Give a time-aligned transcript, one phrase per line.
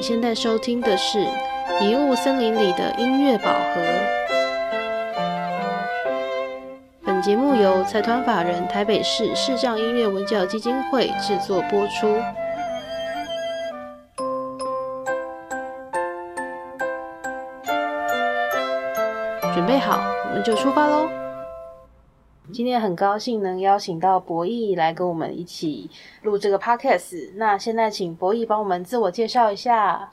[0.00, 1.18] 你现在收听的是
[1.78, 3.82] 《迷雾森林里的音乐宝盒》。
[7.04, 12.18] 本节目由财团法人台北市视障音乐文教基金会制作播出。
[19.52, 21.10] 准备好，我们就出发喽！
[22.52, 25.88] 今天很高兴能邀请到博弈来跟我们一起
[26.22, 27.32] 录这个 podcast。
[27.36, 30.10] 那现在请博弈帮我们自我介绍一下。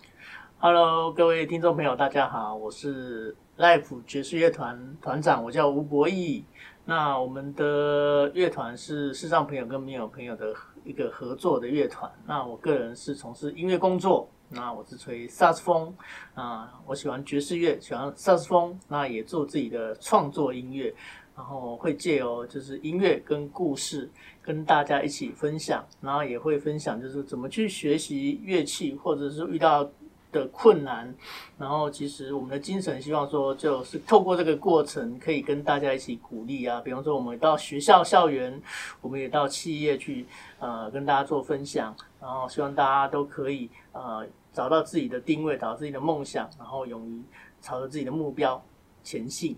[0.60, 6.44] Hello，各位听众朋友，大家好，我是 Life 爵士乐团团长，我叫吴博弈。
[6.86, 12.10] 那我们的乐团是视障朋友跟没有朋友的一个合作的乐团。
[12.26, 15.94] 那我个人是从事音乐工作，那我是吹萨克斯风
[16.36, 20.94] 啊，我喜欢爵士乐，喜欢萨克斯风，那也做自己的创作音乐，
[21.38, 24.10] 然后会借由就是音乐跟故事
[24.42, 29.90] 跟大家一起分享，然后也会分享就是怎么去学习乐器，或者是遇到。
[30.30, 31.12] 的困难，
[31.58, 36.82] 然后其实我们的精神希望说，就是透过这个过程，可以跟大家一起鼓励啊。
[36.82, 38.62] 比方说，我们到学校校园，
[39.00, 40.26] 我们也到企业去，
[40.60, 47.24] 呃，跟大家做分享，然后希望大家都可以呃找到自己的定位，找到自己的梦想，然后勇于
[47.62, 48.62] 朝着自己的目标
[49.02, 49.56] 前进。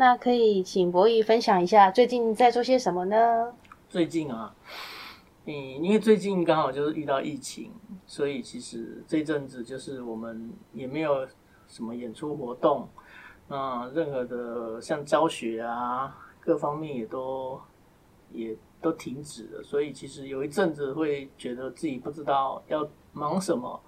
[0.00, 3.52] 那可以请博弈分享一下最近在做些什么呢？
[3.88, 4.54] 最近啊。
[5.44, 7.72] 嗯，因为最近刚好就是遇到疫情，
[8.06, 11.26] 所以其实这阵子就是我们也没有
[11.66, 12.88] 什么演出活动，
[13.48, 17.60] 那任何的像教学啊，各方面也都
[18.30, 23.80] 也都停止了，所以其实有一阵子会觉得自己不知道要忙什么，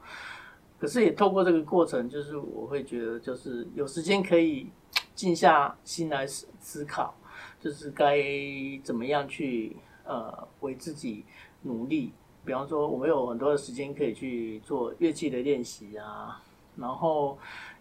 [0.76, 4.72] 可是也透过这个过程，就是我会觉得就是有时间可以
[5.14, 7.14] 静下心来思思考，
[7.60, 8.18] 就是该
[8.82, 11.24] 怎么样去呃为自己。
[11.62, 12.10] 努力，
[12.42, 16.42] 比方说，我们有很多的时间可以去做乐器的练习啊，
[16.74, 17.38] 然后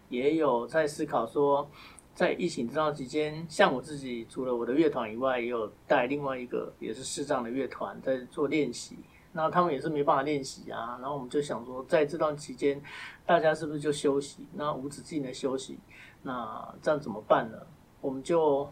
[0.09, 1.65] 也有在思考说，
[2.13, 8.97] 在疫情这段期间，像我自己除了我的乐团以外，也有带另外一个也是视障的乐团在做练习，
[9.31, 12.81] 那他们也是没办法练习啊，然后我们就想说，在这段期间，
[13.25, 14.45] 大家是不是就休息？
[14.55, 15.79] 那无止境的休息，
[16.21, 17.57] 那这样怎么办呢？
[18.01, 18.67] 我们就。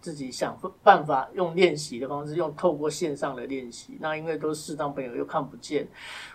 [0.00, 3.98] 自己想办法用练习的方式，用透过线上的练习。
[4.00, 5.88] 那因为都是视障朋友又看不见，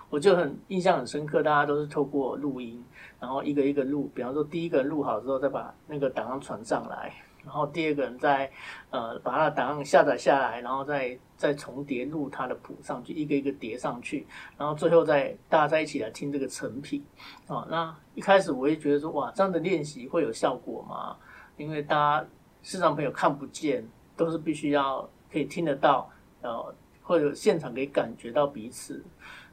[0.09, 1.41] 我就很印象很深刻。
[1.41, 2.83] 大家都是透过录音，
[3.21, 4.11] 然后一个一个录。
[4.13, 7.13] 比方说，第一个录好之后，再把那个档案传上来，
[7.44, 8.52] 然后第二个人再
[8.90, 14.26] 呃把他的档案下载下来，然后再再重叠录他的谱上去，一个一个叠上去，
[14.58, 17.06] 然后最后再大家在一起来听这个成品
[17.48, 17.68] 啊。
[17.70, 21.18] 那一开始我也觉得说，哇，这样的练习会有效果吗？
[21.58, 22.28] 因为大家。
[22.66, 26.10] 视障朋友看不见，都是必须要可以听得到，
[26.42, 29.04] 呃，或者现场可以感觉到彼此。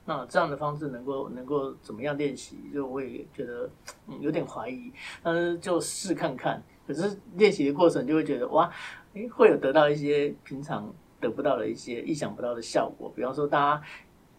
[0.05, 2.71] 那这样的方式能够能够怎么样练习？
[2.73, 3.69] 就我也觉得
[4.07, 4.93] 嗯有点怀疑，
[5.25, 6.63] 但是就试看看。
[6.95, 8.71] 可是练习的过程就会觉得哇，
[9.15, 13.13] 诶，会有得到一些平常得不到的一些意想不到的效果。
[13.15, 13.83] 比方说大家。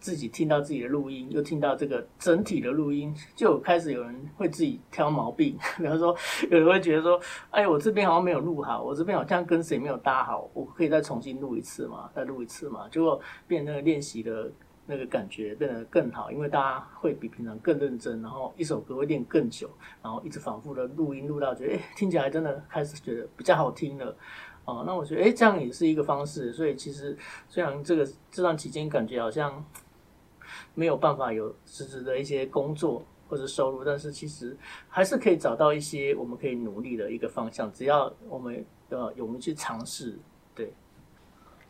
[0.02, 5.56] 自己听到自己的录音，又听到这个整体的录音，就开始有人会自己挑毛病。
[5.78, 6.12] 比方说，
[6.50, 7.20] 有人会觉得说
[7.52, 12.10] ：“哎，我这边好像没有录好，我这边好像跟谁没有搭好，我可以再重新录一次嘛？
[12.12, 14.50] 再录一次嘛？”结果变那个练习的
[14.86, 19.70] 那个感觉变得更好，因为大家会比平常更认真，然后一首歌会练更久，
[20.02, 24.16] 然后一直反复的录音录到觉得哎，听起来真的开始觉得比较好听了。
[24.64, 26.52] 哦，那我觉得哎，这样也是一个方式。
[26.52, 27.16] 所以其实
[27.48, 29.64] 虽然这个这段期间感觉好像。
[30.74, 34.54] 没有办法有实质的一些工作或者收入，但是其实
[34.88, 40.18] 还是可以找到一些我们可以努力的一个方向，只要我们呃我们去尝试。
[40.54, 40.74] 对，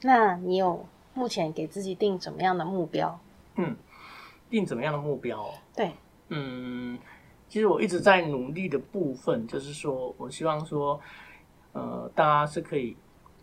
[0.02, 0.84] 那你有
[1.14, 3.18] 目前给自己定怎么样的目标？
[3.56, 3.76] 嗯，
[4.50, 5.48] 定怎么样的目标？
[5.76, 5.92] 对，
[6.28, 6.98] 嗯，
[7.48, 11.00] 其实我一直在努力的部分，就是说我希望说，
[11.72, 12.96] 呃，大家是可以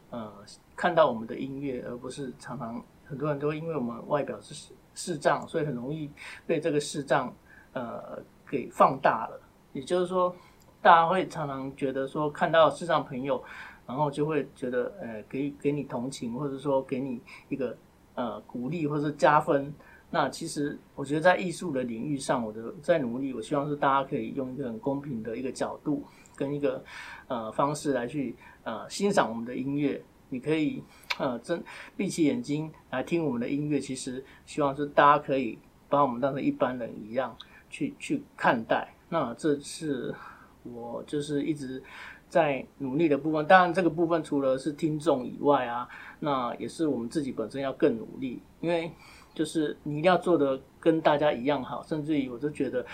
[0.09, 0.31] 呃
[0.75, 4.73] 看到我们的音乐，而不是常常很多人都因为我们外表是。
[4.96, 6.11] 视障，所以很容易
[6.46, 7.34] 被这个视障
[7.72, 9.40] 呃给放大了。
[9.72, 10.35] 也就是说，
[10.82, 13.41] 大家会常常觉得说，看到视障朋友，
[13.90, 17.20] 然后就会觉得呃给给你同情，或者说给你
[17.50, 17.76] 一个
[18.14, 19.74] 呃鼓励或者加分。
[20.12, 26.03] 那其实我觉得在艺术的领域上，我的在努力，我希望是大家可以用一个很公平的一个角度
[26.36, 26.84] 跟一个
[27.28, 30.02] 呃方式来去呃欣赏我们的音乐。
[30.30, 30.84] 你可以。
[31.18, 31.62] 呃，睁
[31.97, 35.59] 闭起眼睛来听我们的音乐，其实希望是大家可以
[35.90, 37.35] 把我们当成一般人一样
[37.70, 38.88] 去去看待。
[39.09, 40.16] 那这是
[40.64, 41.84] 我就是一直
[42.29, 43.46] 在努力的部分。
[43.47, 45.87] 当然，这个部分除了是听众以外啊，
[46.20, 48.41] 那也是我们自己本身要更努力。
[48.61, 48.91] 因为
[49.34, 52.85] 就是你一定要做的跟大家一样好，甚至于我就觉得，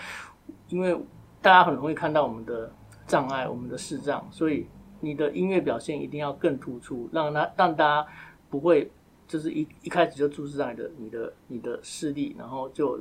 [0.68, 0.96] 因为
[1.42, 2.72] 大家很容易看到我们的
[3.06, 4.66] 障碍，我们的视障，所以
[5.00, 8.06] 你的音乐表现一定要更突出，让他让大家
[8.48, 8.90] 不会
[9.26, 13.00] 就是一一开始就注视在你的你的你的视力，然后就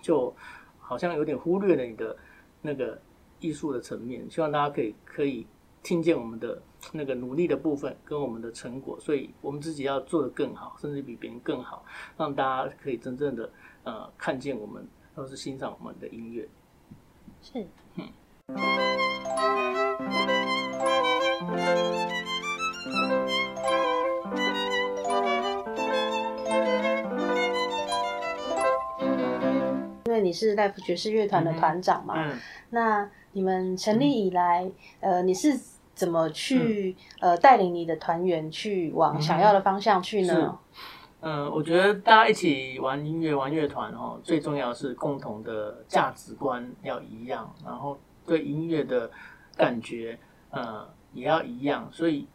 [0.00, 0.34] 就
[0.78, 2.16] 好像有点忽略了你的
[2.62, 2.98] 那个
[3.40, 4.24] 艺术的层面。
[4.30, 5.46] 希望大家可以可以
[5.86, 6.60] 听见我们的
[6.90, 11.84] 那个努力的部分跟我们的成果，所以我们自己要做得更好，甚至比别人更好，
[12.16, 13.48] 让大家可以真正的
[13.84, 14.84] 呃看见我们，
[15.14, 16.48] 或是欣赏我们的音乐。
[17.40, 17.64] 是，
[30.04, 32.36] 因为你是 l i f e 爵士乐团的团长嘛，嗯，
[32.70, 34.68] 那你们成立以来，
[34.98, 35.56] 呃，你是
[35.96, 40.56] 怎么去、呃带领你的团员去往想要的方向去呢？
[41.22, 49.10] 嗯，我觉得大家一起玩音乐、玩乐团哦，最重要的是共同的价值观要一样，然后对音乐的
[49.56, 50.16] 感觉，
[50.50, 52.28] 呃，也要一样，所以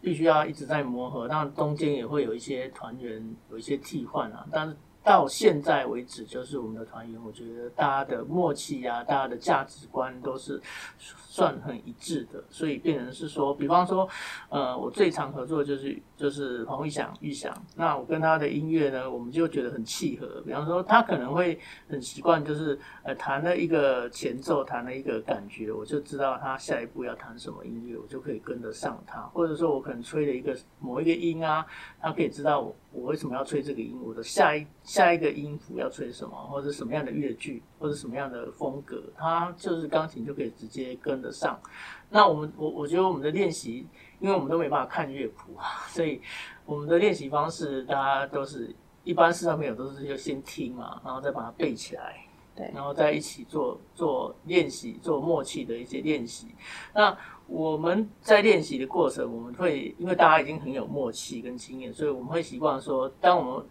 [0.00, 1.28] 必须要一直在磨合。
[1.28, 4.76] 当然中间也会有一些团员有一些替换啊，但是
[5.06, 10.60] 到现在为止，就是我们的团员，我觉得大家的默契啊，大家的价值观都是
[10.98, 14.08] 算很一致的，所以变成是说，比方说，
[14.48, 20.42] 呃，我最常合作就是就是黄玉祥玉祥，那我跟他的音乐呢，我们就觉得很契合。
[20.44, 21.56] 比方说，他可能会
[21.88, 29.20] 很习惯，就是呃弹了一个前奏，弹了一个感觉，我就知道他下一步要弹什么音乐，我就可以跟得上他。
[29.32, 31.64] 或者说我可能吹了一个某一个音啊，
[32.00, 41.60] 他可以知道我我为什么要吹这个音，我的下一下一个音符要吹什么，或者什么样的乐句，或者什么样的风格，它就是钢琴就可以直接跟得上。
[42.08, 43.86] 那我们我我觉得我们的练习，
[44.18, 46.22] 因为我们都没办法看乐谱啊，所以
[46.64, 52.16] 我们的练习方式，大家都是一般视障朋友都是就先听嘛，然后再把它背起来，
[52.56, 56.48] 对然后再一起做做练习，做默契的一些练习。
[56.94, 57.16] 那
[57.48, 63.66] 我们在练习的过程，我们会因为大家已经很有默契跟经验，所以我们会习惯说，当我们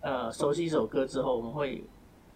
[0.00, 1.82] 呃熟悉一首歌之后，我们会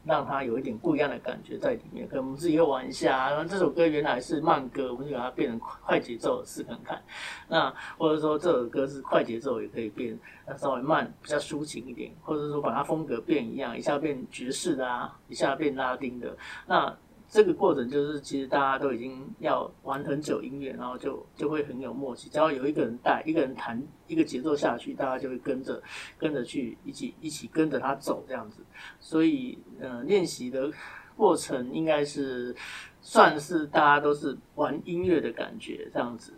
[0.05, 2.09] 让它有一点不一样的感觉在里面。
[2.09, 7.01] 可能我们自己会玩一下，然后这首歌原来是慢歌，我们就把它变成快节奏试看看。
[7.49, 10.19] 那或者说这首歌是快节奏，也可以变
[10.57, 16.37] 稍微慢，比较抒情一点，或者说把它风格变一样，一下变爵士的啊，一下变拉丁的。
[16.67, 16.97] 那
[17.33, 22.29] 这个过程就是，其实大家都已经要玩很久音乐，然后就就会很有默契。
[22.29, 25.81] 只要有一个人带，一个人弹一个节奏下去，大家就会跟着
[26.19, 28.65] 跟着去一起一起跟着他走这样子。
[28.99, 30.73] 所以，呃，练习的
[31.17, 32.53] 过程应该是
[33.01, 36.35] 算是大家都是玩音乐的感觉这样子。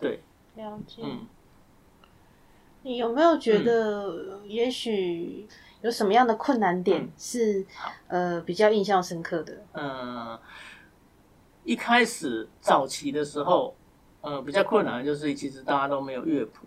[0.00, 0.20] 对，
[0.54, 1.02] 了解。
[1.04, 1.26] 嗯。
[2.82, 5.46] 你有没有觉得，也许
[5.82, 7.66] 有什么样的困难点嗯是、
[8.08, 9.62] 呃比较印象深刻的？
[9.72, 10.38] 嗯，
[11.64, 13.74] 一开始早期的时候，
[14.20, 16.66] 呃，比较困难的就是其实大家都没有乐谱。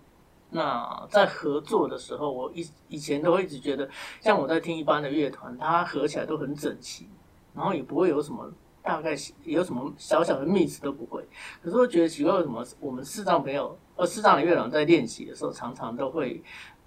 [0.52, 3.88] 那在合作的时候，我以以前都会一直觉得，
[4.20, 7.08] 像我在听一般的乐团，它合起来都很整齐，
[7.54, 8.52] 然后也不会有什么
[8.82, 11.24] 大概有什么小小的 miss 都不会。
[11.62, 16.42] 可是我觉得奇怪，为什么我们视障朋友呃视障的乐团在练习的时候，常常都会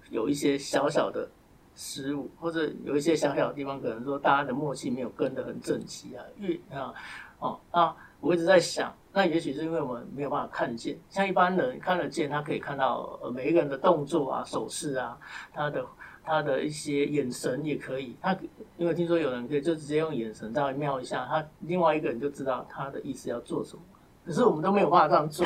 [0.09, 1.29] 有一些小小的
[1.75, 6.93] 失误，或者有一些小小的地方，可能说大家的默契没有跟得很整齐啊，乐啊
[7.39, 15.17] 哦啊，我一直在想，那也许是因为我们没有办法看见，像一般人看得见，他可以看到呃每一个人的动作啊、手势啊，
[15.51, 15.85] 他的
[16.23, 18.37] 他的一些眼神也可以，他
[18.77, 23.81] 因为听说有人可以就直接用眼神稍微瞄一下，他另外一个人就知道他的意思要做什么。
[24.25, 25.45] 可是我们都没有办法这样做，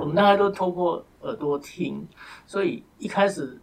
[0.00, 2.08] 我们大概都透过耳朵听，
[2.46, 3.60] 所以一开始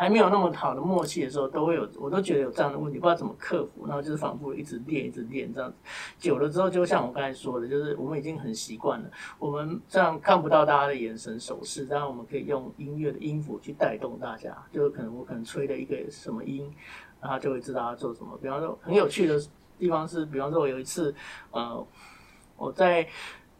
[0.00, 5.76] 还没有那么好的默契的时候，都会有，我都觉得有这样的问题，不知道怎么克服，然后就是反复一直练，一直练这样子，
[6.18, 16.72] 久了之后，就像我刚才说的，就是我们已经很习惯了，我们这样看不到大家的眼神手势，这样我们可以用音乐的音符去带动大家，就是可能我可能吹了一个什么音，
[17.20, 18.38] 然后就会知道他做什么。
[18.40, 19.38] 比方说很有趣的
[19.78, 21.14] 地方是，比方说我有一次，
[21.50, 21.86] 呃，
[22.56, 23.06] 我在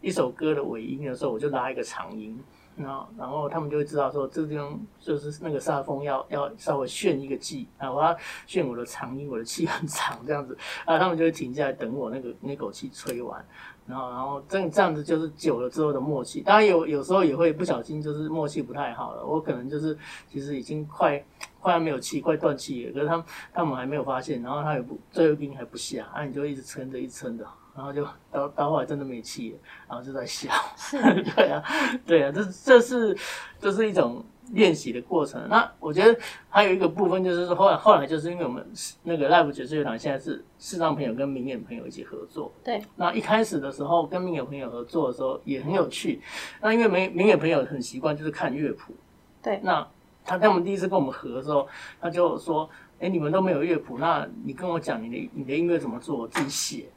[0.01, 2.43] 一首歌的尾音的时候，我就拉一个长音。
[2.83, 13.45] 然后，然后他们就会知道说，这个地方就是那个煞风要要稍微炫一个技啊，我要炫我的长音，我的气很长这样子啊，他们就会停下来等我那个那口气吹完，
[13.87, 16.41] 然后然后这这样子就是久了之后的默契。
[16.41, 19.97] 当然有有时候也会不小心就是默契不太好了，我可能就是
[20.29, 21.23] 其实已经快
[21.61, 27.47] 快要没有气，快断气了，可是他们他们还没有发现，然后他也不最后一音还不下，啊你就一直撑着一直撑着。
[27.73, 30.51] 然后就到到后来真的没气了，然后就在笑。
[30.77, 31.63] 是对啊，
[32.05, 33.17] 对啊，这这是
[33.61, 35.41] 这是一种练习的过程。
[35.49, 38.67] 那我觉得还有一个部分就是说，后来后来就是因为我们
[39.05, 42.53] 那个 Live 爵士乐团现在是视障朋友跟明眼朋友一起合作。
[42.63, 42.83] 对。
[42.97, 46.21] 那一开始的时候跟明眼朋友合作的时候也很有趣。
[46.61, 48.93] 那因为明明眼朋友很习惯就是看乐谱。
[49.41, 49.61] 对。
[49.63, 49.87] 那
[50.31, 51.67] 他他们第一次跟我们合的时候，
[52.01, 52.71] 他就说
[53.01, 56.89] ：“哎，你们都没有乐谱，那你跟我讲你的你的音乐怎么做，我自己写。”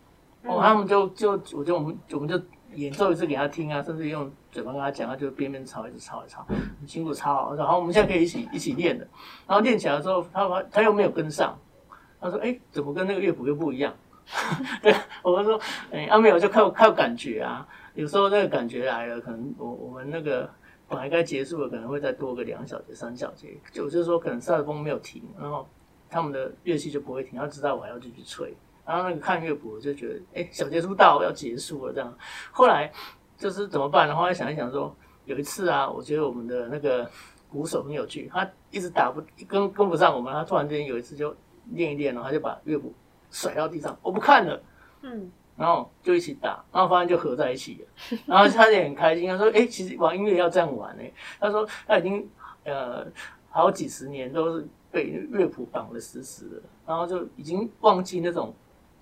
[0.46, 2.40] 哦，他们就就我就我们我们就
[2.76, 6.46] 演奏一次给他听啊，甚至用嘴巴跟他讲，他就边边抄一直抄一抄，
[6.80, 7.56] 很辛苦抄。
[7.56, 9.08] 然后我们现在可以一起一起练的。
[9.48, 11.58] 然后练起来之后，他他又没有跟上，
[12.22, 13.92] 他说：“哎，怎么跟那个乐谱又不一样？”
[14.84, 15.60] 对，我们说
[15.92, 17.68] ：“哎，啊没有，就靠靠感觉啊。
[17.94, 20.50] 有时候那个感觉来了，可能我我们那个
[20.88, 23.58] 本来该结束了，可能会再多个两小节、三小节。
[23.72, 25.68] 就就是说，可能萨克风没有停，然后
[26.10, 28.54] 他们的乐器就不会停，他知道我还要继续吹。”
[28.86, 32.14] 然后那个看乐谱就觉得，哎，小结束到要结束了这样。
[32.52, 32.92] 后来
[33.38, 34.08] 就是怎么办？
[34.08, 37.10] 然后来想一想说，有一次啊，我觉得我们的那个
[37.50, 41.34] 鼓手很有趣，他一直打不跟跟不上我们，他突然间有一次就
[41.72, 42.94] 练一练，然后他就把乐谱
[43.32, 44.62] 甩到地上，我不看了，
[45.02, 48.18] 嗯，然后就一起打，然后发现就合在一起了。
[48.26, 51.12] 然后他也很开心，他说，哎，其实玩音乐要这样玩哎。
[51.40, 52.28] 他说他已经
[52.66, 53.06] 呃
[53.50, 58.54] 好几十年都是被乐谱绑得死死的，然后就已经忘记那种。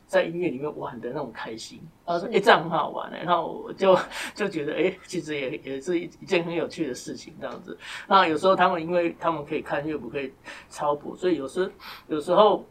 [0.08, 3.98] 在音乐里面玩的那种开心，他说：“哎，这样很好玩哎。”然后我就
[4.36, 7.78] 就觉得，哎，其实也也是一一件很有趣的事情，这样子。
[8.10, 10.34] 那有时候他们，因为他们可以看乐谱，可以
[10.70, 11.72] 抄谱，所以有时
[12.10, 12.66] 有时候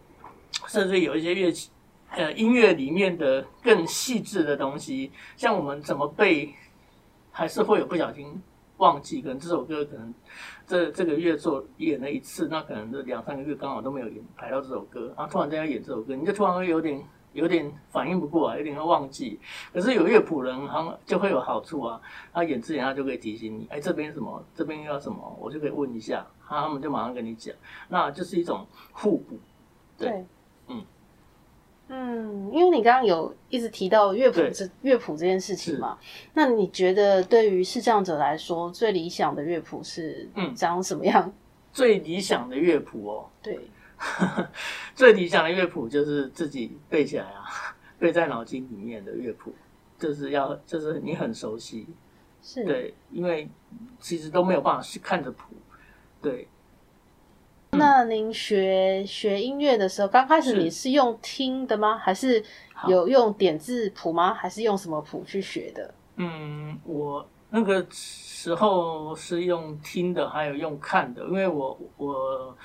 [0.69, 1.71] 甚至有一些乐器，
[2.11, 6.53] 呃，音乐里面的更细致的东西，像我们怎么背，
[7.31, 8.43] 还是会有不小心
[8.79, 9.23] 忘记。
[9.23, 10.13] 可能这首歌可能
[10.67, 17.03] 这这个月做演了一次，那可能这两三个月刚好都没有演排到这首歌，然后突然间要演这首歌，你就突然会有点。
[17.33, 19.39] 有点反应不过来，有点会忘记。
[19.73, 22.01] 可是有乐谱人，他就会有好处啊。
[22.33, 27.55] 他演之前，他就可以提醒你，哎，这边什么，这边要什么，我就可以问一下，他们就马上跟你讲。
[27.89, 29.39] 那就是一种互补。
[29.97, 30.27] 对，
[31.93, 35.99] 嗯，因为你刚刚有一直提到乐谱这乐谱这件事情嘛，
[36.35, 41.33] 那你觉得对于视障者来说，最理想的乐谱是长什么样？
[41.73, 43.59] 最理想的乐谱哦，对。
[44.95, 47.45] 最理想的乐谱就是自己背起来啊，
[47.99, 49.53] 背在脑筋里面的乐谱，
[49.99, 51.87] 就是要就是你很熟悉，
[52.43, 52.65] 是。
[52.65, 53.49] 对，因为
[53.99, 55.55] 其实都没有办法去看着谱，
[56.23, 56.47] 对。
[57.73, 61.97] 那您学学音乐的时候，刚开始你是用听的吗？
[61.97, 62.43] 还是
[62.89, 64.35] 有用点字谱吗？
[64.35, 65.95] 还是用什么谱去学的？
[66.17, 72.57] 嗯，我那个时候是用听的，还有用看的，因为我我。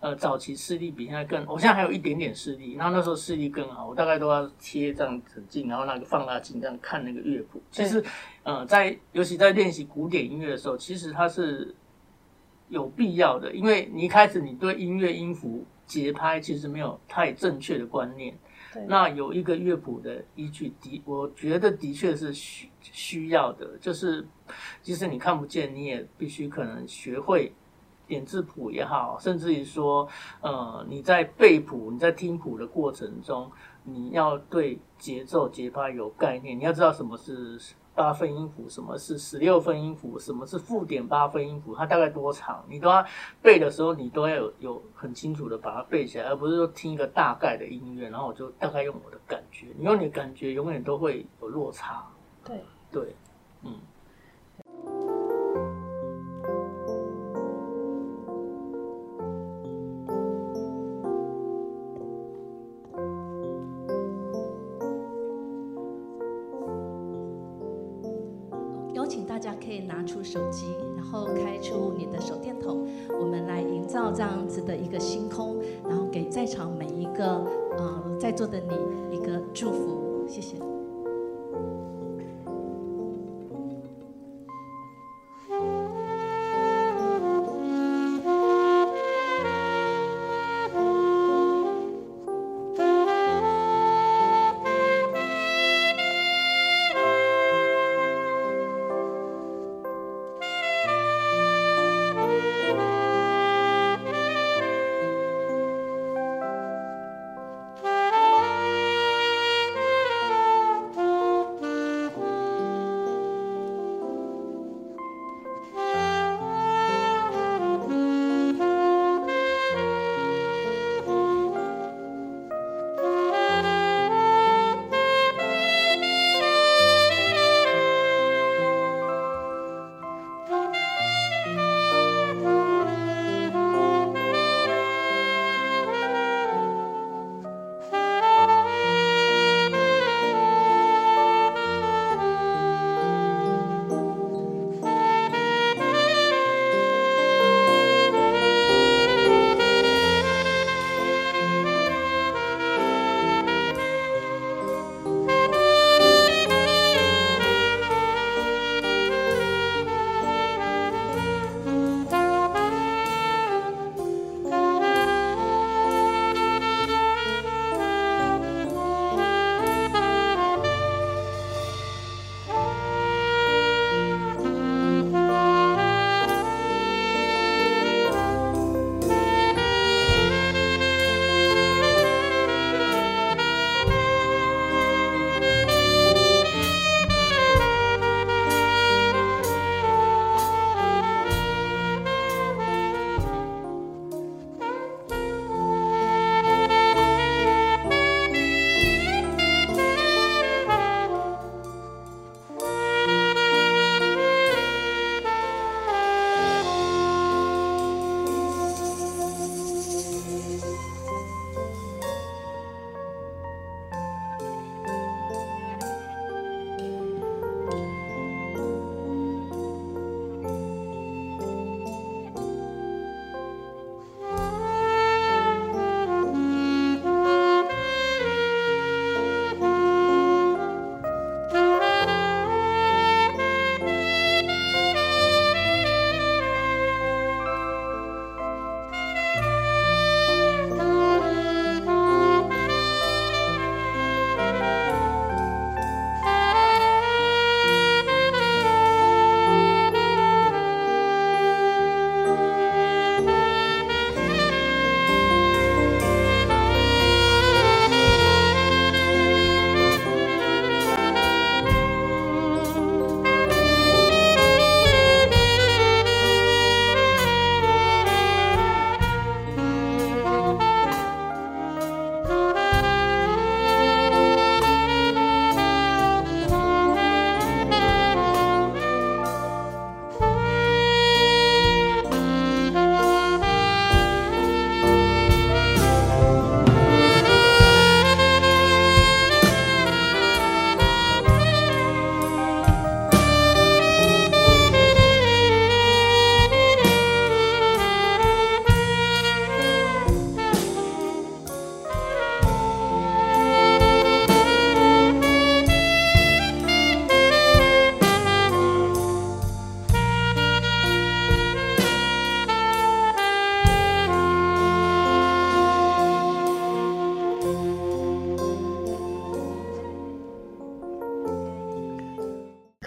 [0.00, 7.60] 呃，早期视力比现在更，我现在还有一点点视力，然后那时候视力更好，我大概都要贴这样很近，然后那个放大镜这样看那个乐谱。
[7.72, 8.00] 其实，
[8.44, 11.74] 呃，在尤其在练习古典音乐的时候，其实它是
[12.68, 18.36] 有必要的，因为你一开始你对音乐音符、节拍其实没有太正确的观念，
[18.86, 24.26] 那有一个乐谱的依据，的我觉得的确是需需要的，就是
[24.82, 27.52] 即使你看不见，你也必须可能学会。
[28.06, 30.08] 点字谱也好，甚至于说，
[30.40, 33.52] 呃，你在背谱、你在听谱的过程中，
[33.84, 36.58] 你要对节奏、节拍有概念。
[36.58, 37.58] 你要知道什么是
[37.98, 43.04] 八分音符，什么是十六分音符，什么是负点八分音符，它大概多长，你都要
[43.42, 49.66] 背的时候，你都要有有很清楚的把它背起来，而不是说听一个大概的音乐，然后我就大概用我的感觉。
[49.76, 52.06] 你用你的感觉，永远都会有落差。
[52.44, 52.62] 对
[52.92, 53.16] 对，
[53.64, 53.72] 嗯。
[70.30, 72.86] 手机，然后开出你的手电筒，
[73.18, 75.56] 我们来营造这样子的一个星空，
[75.88, 77.42] 然后给在场每一个
[77.78, 80.56] 呃在座的你一个祝福，谢谢。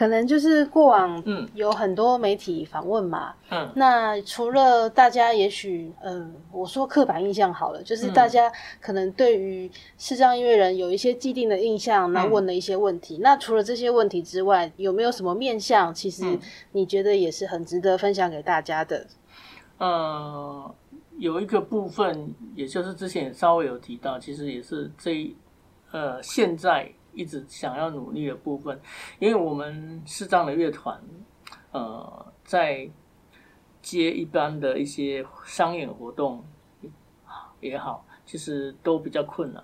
[0.01, 1.47] 可能就是过往嗯。
[1.53, 3.71] 有很多媒体访问嘛，嗯。
[3.75, 8.13] 那除了大家也许，嗯，我说刻板印象好了，就是嗯。
[8.13, 13.19] 大家可能对于视障音乐人有一些既定的印象，那嗯问了一些问题。
[13.21, 16.39] 那除了这些问题之外，有没有什么面向，其实嗯。
[16.71, 19.05] 你觉得也是很值得分享给大家的？
[19.77, 20.75] 呃，
[21.19, 25.35] 有一个部分，也就是之前也稍微有提到，其实也是这一
[25.91, 28.79] 呃现在一直想要努力的部分，
[29.19, 31.01] 因为我们视障的乐团，
[31.71, 32.89] 呃，在
[33.81, 36.43] 接一般的一些商演活动
[37.59, 39.63] 也好，其实都比较困难。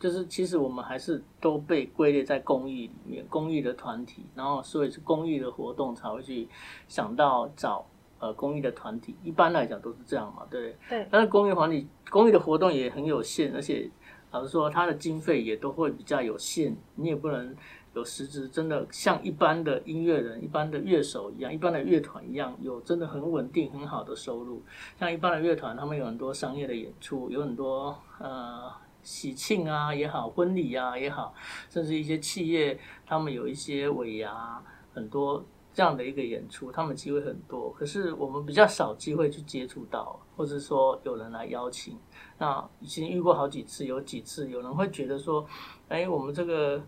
[0.00, 6.46] 就是其实我们还是都被归类在公益里面，公益的团体，然后所以是公益的活动才会去
[6.88, 7.86] 想到找
[8.18, 9.16] 呃公益的团体。
[9.22, 10.98] 一般来讲都是这样嘛，对不对？
[10.98, 13.88] 对但是公益团体公益的活动也很有限，而且
[14.34, 17.54] 老实说，它的经费也都会比较有限，你也不能
[17.94, 24.60] 有实质真的像一般的音乐人、一般的乐手一样、一般的乐团一样，有真的很稳定、很好的收入。
[24.98, 28.72] 像一般的乐团，他们有很多商业的演出，有很多呃
[29.04, 31.32] 喜庆啊也好，婚礼啊也好，
[31.70, 34.60] 甚至一些企业他们有一些尾牙，
[34.92, 35.44] 很多
[35.74, 37.70] 这样的一个演出，他们机会很多。
[37.72, 41.98] 可是我们比较少机会去接触到，或者说有人来邀请。
[42.38, 45.44] 那已经遇过好几次，有几次有人会觉得说，
[45.88, 46.80] 哎，我们这个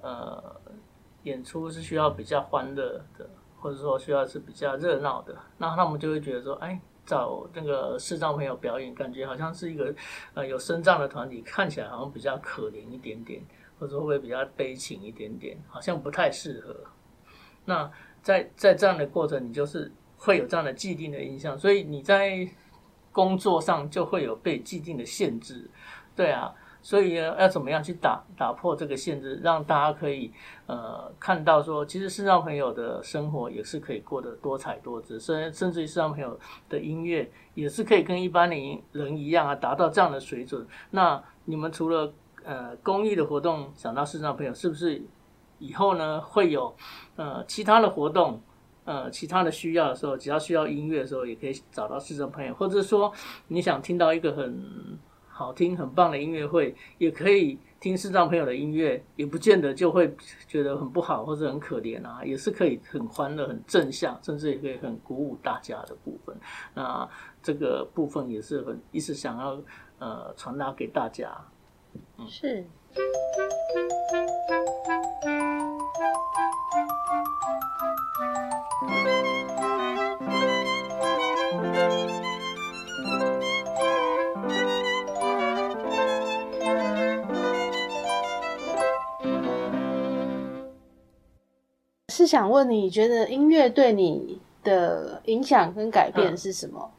[0.00, 0.54] 呃
[1.24, 3.28] 演出是需要比较欢乐的，
[3.58, 6.80] 或者说需要是比较热闹的，那他们就会觉得说，哎。
[7.06, 9.94] 找那个视障朋友表演，感觉好像是一个
[10.32, 13.42] 呃有身障的团体，看起来好像比较可怜一点点，
[13.78, 16.74] 或者会不会比较悲情一点点，好像不太适合。
[17.66, 17.92] 那
[18.24, 22.48] 在在这样的过程，你就是会有这样的既定的印象，所以你在
[23.12, 25.70] 工作上就会有被既定的限制，
[26.16, 30.32] 对啊，所以要怎么样去打打破这个限制，让大家可以
[30.66, 38.56] 呃看到说，其实视障朋友的生活也是可以过得多彩多姿，甚甚至于视障朋友的音乐也是可以跟一般的
[38.92, 40.66] 人一样啊，达到这样的水准。
[40.90, 45.02] 那你们除了呃公益的活动想到视障朋友，是不是
[45.58, 46.74] 以后呢会有
[47.16, 48.40] 呃其他的活动？
[48.86, 53.10] 呃，其他的需要的时候，只要需要音乐的时候，也可以找到视障朋友，或者说
[53.48, 54.62] 你想听到一个很
[55.26, 60.14] 好听、很棒的音乐会，也可以听视障朋友的音乐，也不见得就会
[60.46, 66.36] 觉得很不好或者很可怜啊，也是可以很欢乐、很正向，甚至也可以很鼓舞大家的部分。
[66.74, 67.08] 那
[67.42, 69.58] 这个部分也是很一直想要
[69.98, 71.34] 呃传达给大家。
[72.28, 72.64] 是。
[92.12, 96.90] 是想问你觉得音乐对你的影响跟改变是什么？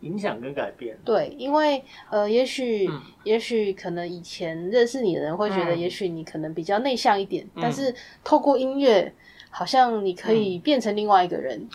[0.00, 3.00] 影响跟改变，对，因为呃，也许、嗯。
[3.24, 5.78] 也许可能以前认识你的人会觉得，嗯。
[5.78, 7.62] 也许你可能比较内向一点，嗯。
[7.62, 9.12] 但是透过音乐，
[9.50, 11.68] 好像你可以变成另外一个人。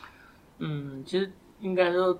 [0.59, 2.17] 嗯，其实应该说，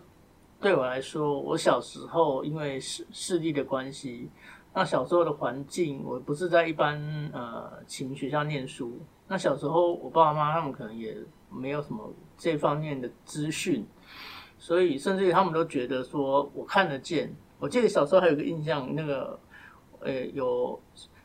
[0.59, 4.29] 对我来说，我小时候因为视视力的关系，
[4.73, 6.99] 那小时候的环境，我不是在一般
[7.31, 8.99] 呃启明学校念书。
[9.27, 11.15] 那小时候，我爸爸妈他们可能也
[11.49, 13.85] 没有什么这方面的资讯，
[14.63, 17.29] 所以甚至于他们都觉得说我看得见。
[17.59, 19.37] 我记得小时候还有个印象，那个
[19.99, 20.79] 呃有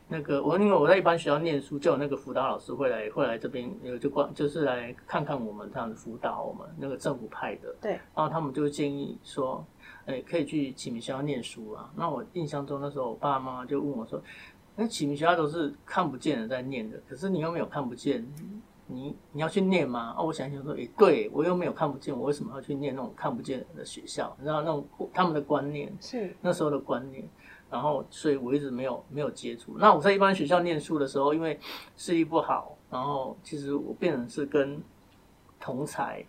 [0.08, 9.64] 那个我因为我在一般学校念书，就有那个辅导老师会来会来这边，有就关就是来看看我们这样子辅导我们那个政府派的，对，然后他们就建议说，
[10.06, 11.88] 哎，可以去启明学校念书啊。
[11.94, 14.20] 那我印象中那时候我爸爸妈妈就问我说，
[14.74, 18.26] 那启明学校都是看不见的在念的，可是你又没有看不见，
[18.90, 20.14] 你你要去念吗？
[20.18, 24.34] 哦，我想想说，诶，对我又没有看不见，我为什么要去念那种看不见的学校？
[24.38, 27.22] 你知道那种他们的观念，是那时候的观念，
[27.70, 29.76] 然后所以我一直没有没有接触。
[29.78, 31.60] 那我在一般学校念书的时候，因为
[31.96, 34.82] 视力不好，然后其实我变成是跟
[35.60, 36.24] 同才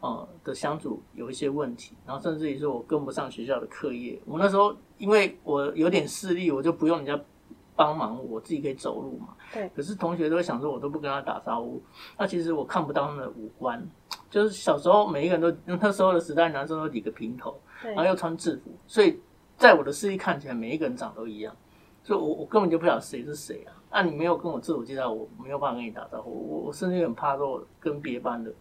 [0.00, 4.20] 呃的相处有一些问题，然后甚至于说我跟不上学校的课业。
[4.24, 7.20] 我那时候因为我有点视力，我就不用人家
[7.76, 9.36] 帮忙，我自己可以走路嘛。
[9.52, 9.68] 对。
[9.76, 11.80] 可是同学都会想说，我都不跟他打招呼，
[12.18, 13.86] 那其实我看不到他们的五官。
[14.28, 19.20] 就是小时候每一个人都那时候的时代，男生都理个平头，然后又穿制服，所以
[19.56, 21.54] 在我的视力看起来，每一个人长都一样，
[22.02, 23.72] 所以我我根本就不晓得谁是谁啊。
[23.90, 28.52] 那、你没有跟我自我介绍，我没有办法跟你打招呼，我我甚至很怕说跟别班的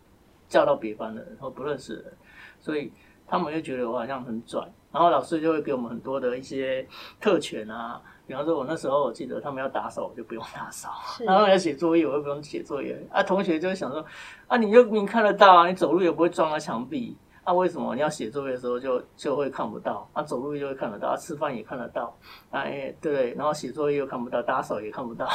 [0.48, 2.14] 叫到别班的人，然后不认识的人，
[2.60, 2.94] 所以
[3.28, 4.62] 他们就觉得我好像很拽，
[4.94, 6.88] 然后老师就会给我们很多的一些
[7.20, 13.00] 特权啊，比方说，我那时候我记得他们要打扫，我就不用打扫；是 然后要写作业，我又不用写作业。
[13.12, 14.04] 啊，同学就会想说，
[14.48, 20.10] 啊，你就明明看得到啊，你走路也不会撞到墙壁，啊，为什么你要写作业的时候就就会看不到？
[20.14, 22.18] 啊，走路就会看得到，啊，吃饭也看得到，
[22.50, 23.34] 啊，哎，对不对？
[23.36, 25.28] 然后写作业又看不到，打扫也看不到。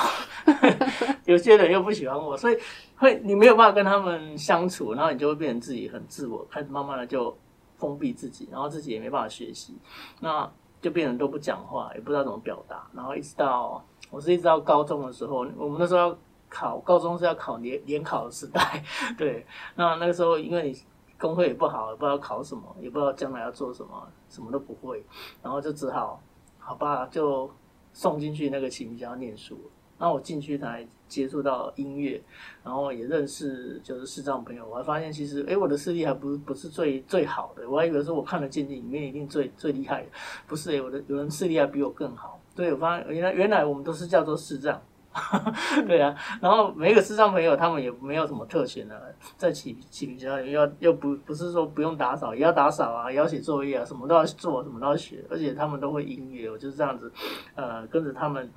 [1.27, 2.59] 有些人又不喜欢我，所以
[2.97, 7.37] 会你没有办法跟他们相处，然后你就会变成自己很自我，开始慢慢的就
[7.79, 9.79] 封闭自己，然后自己也没办法学习，
[10.21, 10.51] 那
[10.81, 18.83] 就变成都不讲话，也不知道怎么表达，然后一直到我是一直到高中的时候，我们那时候要考高中是要考联联考的时代，
[19.17, 20.83] 对，那那个时候因为你
[21.19, 25.05] 功课也不好，也不知道考什么，也不知道将来要做什么，什么都不会，
[25.43, 26.21] 然后就只好
[26.59, 27.51] 好吧，就
[27.93, 29.59] 送进去那个启明学校念书。
[30.01, 32.21] 然后我进去才接触到音乐，
[32.65, 40.09] 然后也认识就是视障朋友，我还发现其实哎我的视力还不不是最最好的，我还以为说我看的见里面一定最最厉害的，
[40.49, 44.81] 不是哎，我的有人视力还比我更好，对我发现原来原来我们都是叫做视障。
[45.89, 57.13] 对啊，然后每个视障朋友，他们也没有什么特权的，在启启明学校要又不不是说不用打扫，也要打扫啊，也要写作业啊，什么都要做，什么都要学，而且他们都会音乐，我就是这样子，
[57.57, 58.49] 呃，跟着他们，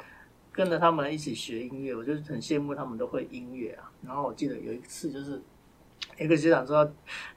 [0.53, 3.91] 跟着他们一起学音乐，我就是很羡慕他们都会音乐啊。
[4.01, 5.41] 然后我记得有一次就是。
[6.19, 6.87] 一个学长说：“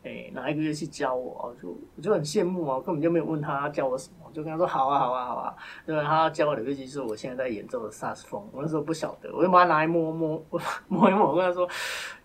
[0.02, 5.54] 哎，哪一个乐器教我？”就我就很羡慕啊，根本就没有问他教我什么，我就跟他说：“好啊，好啊，好啊。”
[5.86, 10.44] 因为他教我的乐器是我现在在演奏的萨斯风，我那时候不晓得，我就把它拿来摸摸，
[10.88, 11.66] 摸一摸，我跟他说：“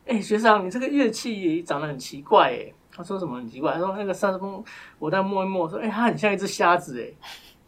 [0.06, 3.74] 哎，学长，你这个乐器长得很奇怪。”哎，他说什么很奇怪？
[3.74, 4.62] 他说那个萨斯风，
[5.00, 7.08] 我在摸一摸，说：“哎，它很像一只瞎子。”哎，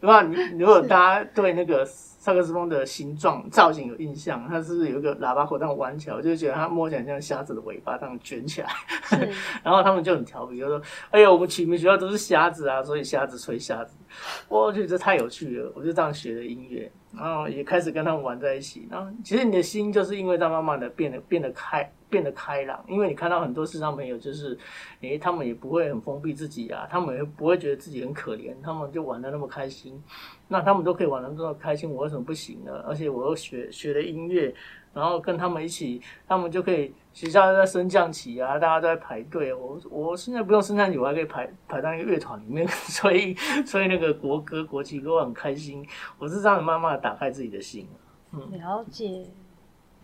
[0.00, 0.20] 对吧？
[0.22, 1.88] 你如果大家对那个。
[2.24, 8.70] 萨克斯风的形状造型有印象，它是有一个喇叭口这样弯起来，我就觉得它摸起来像瞎子的尾巴这样卷起来。
[9.62, 10.80] 然后他们就很调皮，就说
[11.12, 13.94] ：“哎呀，我们启明学校都是瞎子啊，所以瞎子吹瞎子。”
[14.48, 18.88] 我觉得这太有趣了，我就这样学的音乐，然后也开始跟他们玩在一起。
[18.90, 21.92] 然后其实你的心就是因为在慢慢的变得变得开。
[22.10, 24.56] 变得开朗，因为你看到很多视障朋友，就是，
[25.00, 30.00] 诶，他们也不会很封闭自己啊，他们也不会觉得自己很可怜，他们就玩的那么开心，
[30.48, 32.72] 那他们都可以玩的这么开心，我为什么不行呢？
[32.86, 34.54] 而且我又学学了音乐，
[34.92, 45.86] 然后跟他们一起，他们就可以学校在升降旗啊，大家都在排队，我我现在不用升降旗，我还可以排排到一个乐团里面， 所以所以那个国歌国旗歌我很开心，
[46.18, 47.88] 我是这样慢慢的打开自己的心，
[48.32, 49.26] 嗯，了解，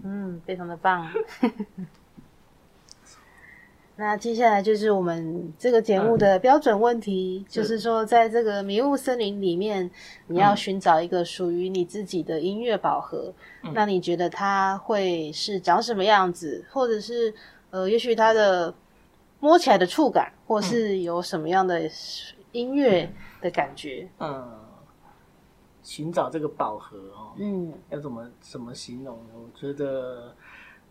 [0.03, 1.07] 嗯，非常的棒。
[4.00, 9.90] 那接下来就是我们这个节目的标准问题，就是说，在这个迷雾森林里面，
[10.26, 13.30] 你要寻找一个属于你自己的音乐宝盒。
[13.74, 17.34] 那你觉得它会是长什么样子，或者是
[17.68, 18.74] 呃，也许它的
[19.38, 21.82] 摸起来的触感，或是有什么样的
[22.52, 24.08] 音乐的感觉？
[24.18, 24.50] 嗯，
[25.82, 29.34] 寻找这个宝盒哦，嗯，要怎么怎么形容呢？
[29.34, 30.34] 我觉得。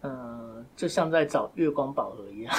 [0.01, 2.55] 嗯，就像在找月光宝盒一样。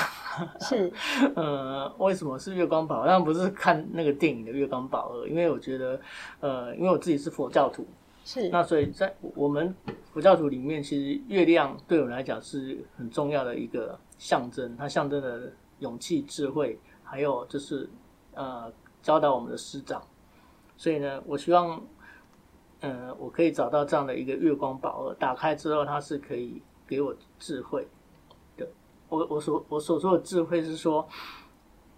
[0.60, 0.92] 是，
[1.34, 2.98] 呃，为什么是月光宝？
[3.06, 6.00] 当然不是看那个电影的月光宝盒，因为我觉得，
[6.40, 7.86] 呃，因为我自己是佛教徒，
[8.26, 8.50] 是。
[8.50, 9.74] 那所以在我们
[10.12, 17.88] 佛教徒里面，其实月亮对我来讲是很重要的一个象征，它象征了勇气、智慧，还有就是
[18.34, 20.02] 呃教导我们的师长。
[20.76, 21.82] 所以呢，我希望，
[22.80, 26.60] 嗯，我可以找到这样的一个月光宝盒，打开之后它是可以。
[26.90, 27.86] 给我智慧
[28.56, 28.68] 的，
[29.08, 31.08] 我我所我所说的智慧是说，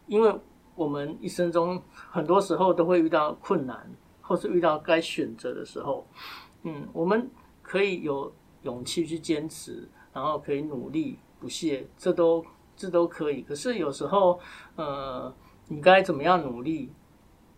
[0.06, 0.38] 因为
[0.74, 6.06] 我们一生中很多时候都会遇到困难，或是遇到该选择的时候，
[6.64, 7.30] 嗯，我们
[7.62, 8.30] 可以有
[8.64, 12.44] 勇气去坚持，然后可以努力不懈，这都
[12.76, 13.40] 这都可以。
[13.40, 14.38] 可是有时候，
[14.76, 15.34] 呃，
[15.68, 16.92] 你该怎么样努力？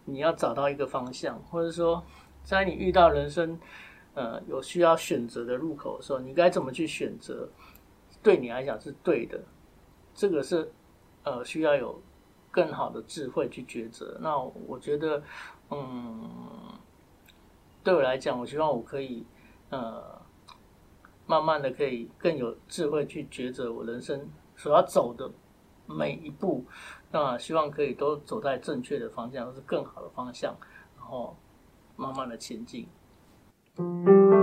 [0.05, 2.05] 你要找到一个方向，或者说，
[2.45, 3.59] 在你遇到人生。
[4.15, 7.49] 呃，有需要选择的入口的时候，你该怎么去选择？
[8.23, 9.39] 对你来讲是对的，
[10.15, 10.73] 这个是
[11.25, 12.01] 呃需要有
[12.51, 14.17] 更好的智慧去抉择。
[14.21, 15.23] 那我觉得，
[15.71, 16.31] 嗯，
[17.83, 19.27] 对我来讲，我希望我可以
[19.69, 20.03] 呃
[21.27, 25.31] 慢慢的可以更有智慧去抉择我人生所要走的
[25.87, 26.65] 每一步。
[27.11, 30.57] 那希望可以都走在正确的方向，或是更好的方向，
[30.97, 31.37] 然后
[31.97, 32.89] 慢慢的前进。
[33.77, 34.34] Thank you.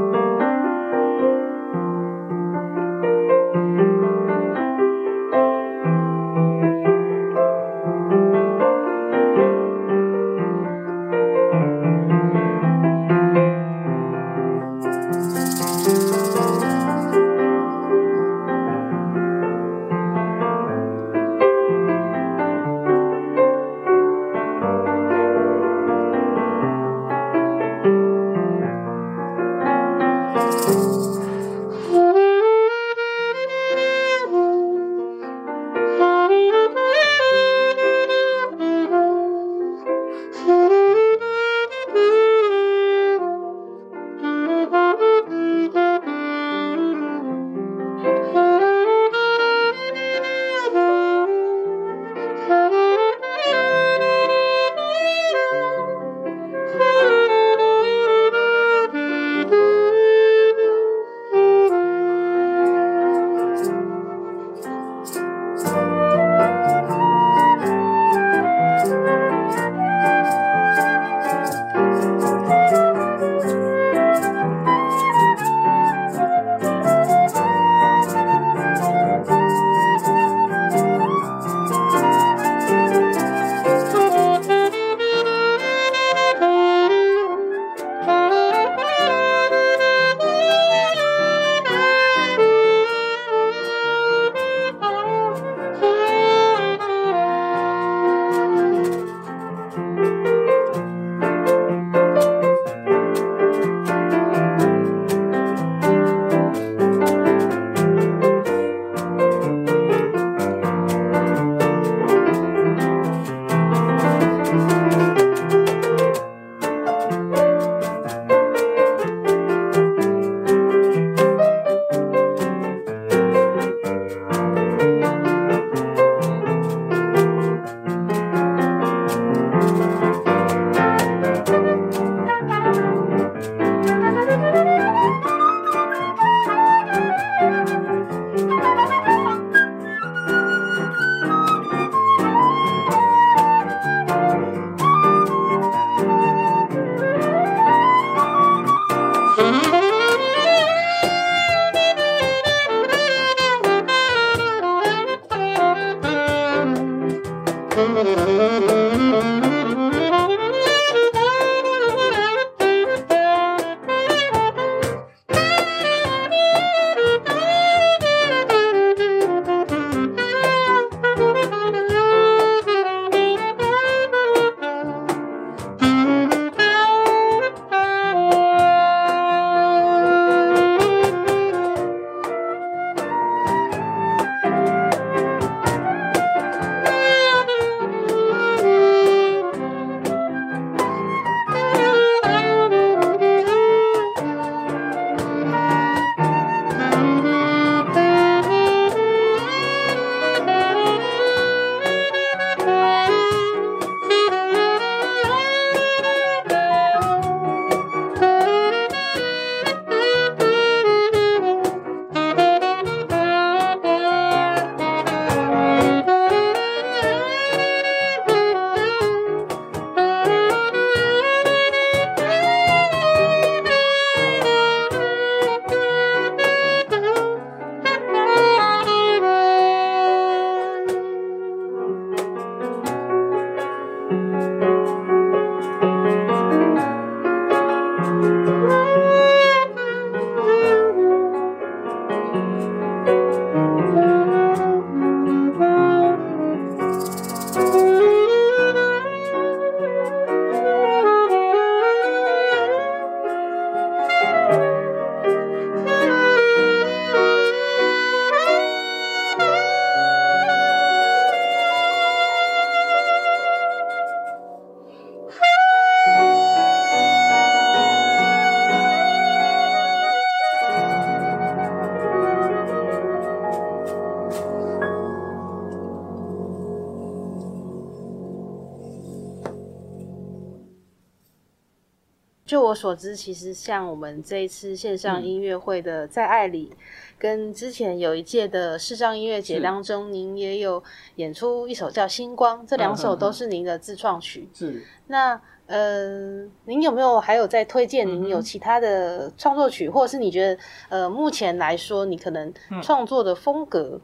[282.82, 286.76] 所知，其实像我们这一次线上音乐会的在爱里，
[287.20, 290.84] 跟之前有一届的视障音乐节当中，您也有
[291.18, 294.50] 演出一首叫《星光》，这两首都是您的自创曲。
[294.52, 294.84] 是。
[295.06, 298.08] 那呃，您有没有还有在推荐？
[298.08, 304.02] 您有其他的创作曲，或者是你觉得呃，目前来说你可能创作的风格，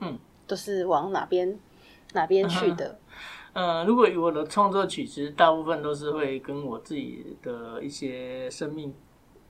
[0.00, 1.58] 嗯，都是往哪边
[2.14, 2.98] 哪边去的？
[3.58, 8.92] 嗯，如果我的创作曲，其实大部分都是会跟我自己的一些生命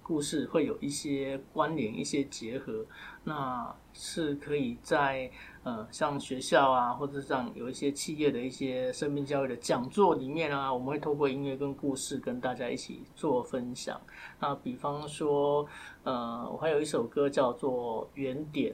[0.00, 2.86] 故事会有一些关联、一些结合，
[3.24, 5.28] 那是可以在
[5.64, 14.00] 呃像学校啊，或者像有一些企业的一些生命教育的讲座里面啊，我们会透过音乐跟故事跟大家一起做分享。
[14.38, 15.66] 那比方说，
[16.04, 18.72] 呃，我还有一首歌叫做《原点》，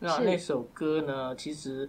[0.00, 1.88] 那那首歌呢，其实。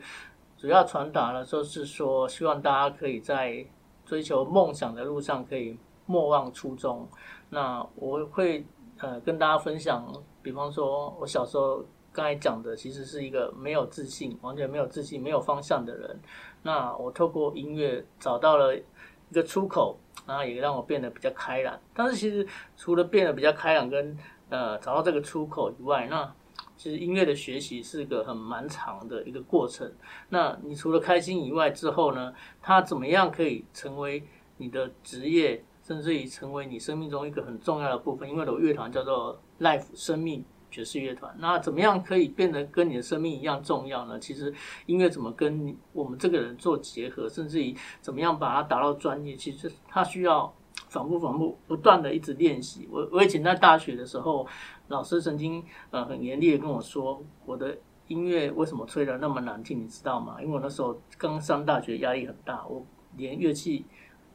[0.57, 3.63] 主要传达了，就是说，希望大家可以在
[4.05, 7.07] 追求梦想的路上可以莫忘初衷。
[7.49, 8.65] 那我会
[8.97, 16.19] 呃跟大家分享，比方说我小时候刚才讲的，其实是一个没有自信、完全没有自信、没有方向的人。
[16.63, 21.79] 那我透过音乐找到了一个出口，然后也让我变得比较开朗。
[21.93, 24.17] 但是其实除了变得比较开朗，跟
[24.49, 26.33] 呃找到这个出口以外，那
[26.77, 29.91] 其实音乐的学习是个很蛮长的一个过程。
[30.29, 34.23] 那你除了开心以外，之后呢，它怎么样可以成为
[34.57, 38.29] 你的职业，甚至于成为你生命中一个很重要的部分？
[38.29, 41.35] 因为我乐团叫做 Life 生命爵士乐团。
[41.39, 44.19] 那怎么样可以变得跟你的生命一样重要呢？
[44.19, 44.53] 其实
[44.85, 50.53] 音乐怎么跟我们这个人做结合，甚至于怎么样把它达到专业，其实它需要
[50.97, 52.87] 反复、反复、不断的一直练习。
[52.91, 54.47] 我我以前在大学的时候。
[54.89, 57.77] 老师曾经呃很严厉的跟我说，我的
[58.07, 60.37] 音乐为什么吹的那么难听，你知道吗？
[60.41, 62.85] 因为我那时候刚上大学，压力很大，我
[63.17, 63.83] 连乐器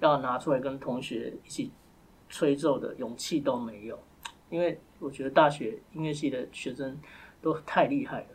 [0.00, 1.72] 要拿出来跟同学一起
[2.28, 3.98] 吹奏的勇气都没有，
[4.50, 7.00] 因为我觉得大学音乐系的学生
[7.40, 8.28] 都太厉害了。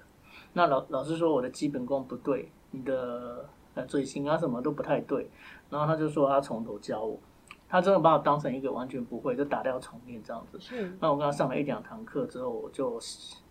[0.54, 5.30] 那老老师说我的基本功不对，你的呃嘴型啊什么都不太对，
[5.70, 7.20] 然后他就说他从头教我。
[7.70, 10.60] 他真的把我当成一个完全不会，就打掉重练这样子。
[11.00, 13.00] 那我跟他上了一两堂课之后，我就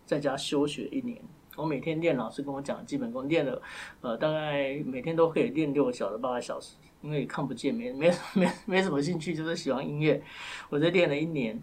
[0.05, 1.21] 在家休学一年。
[1.57, 3.61] 我每天练老师跟我讲基本功，练了
[4.01, 10.23] 呃大概每天都可以练六个小时、八个小时，因为看不见，没没没没什么兴趣，就是喜欢音乐。
[10.69, 11.59] 我在练了一年，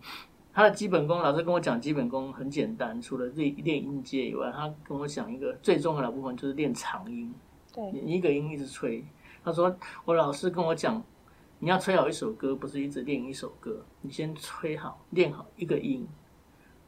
[0.51, 7.33] 他的基本功，老师跟我讲基本功很简单，除了练练音阶以外，他跟我讲一个最重要的部分就是练长音。
[7.73, 9.03] 对，你一个音一直吹。
[9.43, 9.75] 他说
[10.05, 11.03] 我老师跟我讲。
[11.63, 16.05] 你要吹好一首歌，不是一直练一首歌，你先吹好、练好一个音。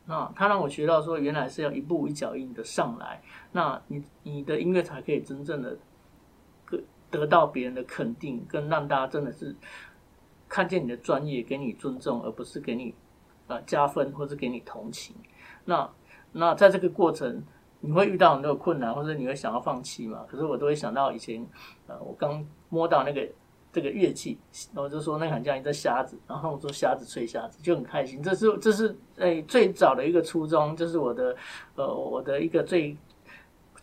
[0.06, 3.22] 那他让我学到说，原来是要一步一脚印的上来，
[3.54, 5.78] 那你你的音乐才可以真正的
[6.70, 9.56] 得得到别人的肯定，跟让大家真的是
[10.50, 12.94] 看见你的专业，给你尊重，而不是给你
[13.48, 15.16] 呃加分或者给你同情。
[15.64, 15.90] 那
[16.34, 17.42] 那在这个过程，
[17.80, 20.26] 你会遇到很多困难，或者你会想要放弃嘛？
[20.28, 21.48] 可是我都会想到以前，
[21.88, 23.26] 呃，我刚摸到那个。
[23.76, 24.38] 这个乐器，
[24.74, 28.24] 然后就说那很像一个瞎子，然后我说瞎子吹瞎子就很开心。
[28.24, 31.36] 这是这是诶最早的一个初衷，就是我的
[31.76, 32.96] 呃我的一个最